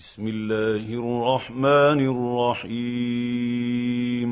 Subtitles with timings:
[0.00, 2.00] بسم الله الرحمن
[2.66, 4.30] الرحيم.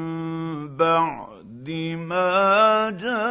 [0.76, 3.28] بعد ما جاءتهم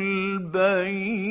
[0.00, 1.24] البينة.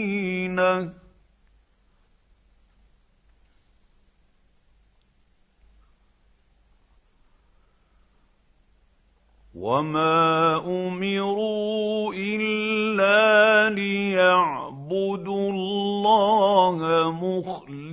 [9.55, 15.32] وما امروا الا ليعبدوا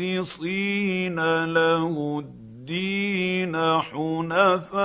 [0.01, 4.81] مخلصين له الدين حنفاء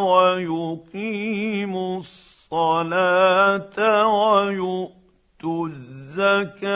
[0.00, 6.74] ويقيموا الصلاة ويؤتوا الزكاة.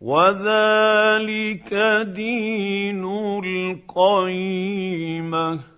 [0.00, 1.74] وذلك
[2.14, 3.04] دين
[3.88, 5.77] القيمة.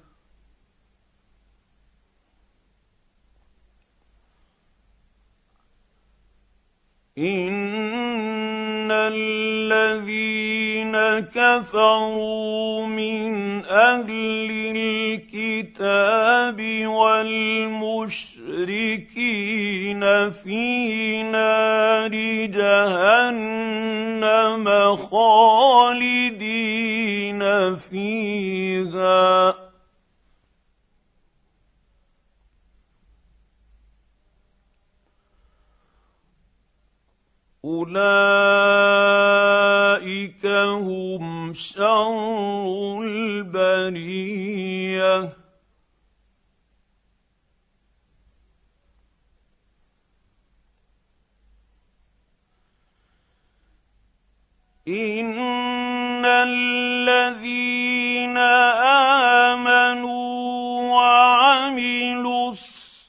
[7.20, 18.40] ان الذين كفروا من أهل الكتاب والمشركين
[20.30, 22.14] في نار
[22.56, 24.66] جهنم
[24.96, 26.60] خالدين
[27.76, 29.69] فيها
[37.64, 37.96] أولئك
[40.46, 44.60] هم شر البرية.
[54.88, 58.36] إن الذين
[59.56, 63.00] آمنوا وعملوا الصالحات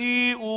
[0.00, 0.53] اولئك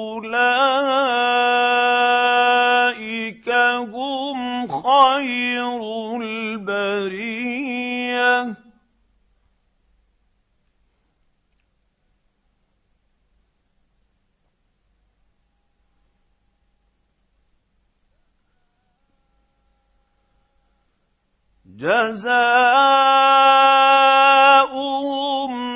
[21.77, 22.37] جزاؤهم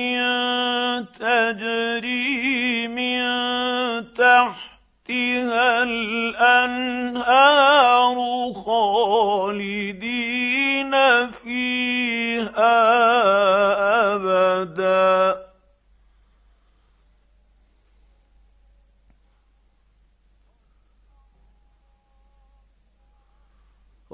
[1.20, 3.24] تجري من
[4.14, 6.96] تحتها الأنهار
[8.66, 10.14] خالدين
[11.32, 11.75] فيها.